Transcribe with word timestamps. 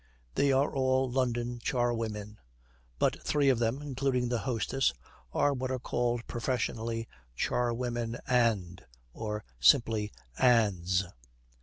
They 0.33 0.51
are 0.51 0.73
all 0.73 1.11
London 1.11 1.59
charwomen, 1.59 2.39
but 2.97 3.21
three 3.21 3.49
of 3.49 3.59
them, 3.59 3.83
including 3.83 4.29
the 4.29 4.39
hostess, 4.39 4.95
are 5.31 5.53
what 5.53 5.69
are 5.69 5.77
called 5.77 6.25
professionally 6.25 7.07
'charwomen 7.35 8.17
and' 8.25 8.83
or 9.13 9.43
simply 9.59 10.11
'ands.' 10.39 11.03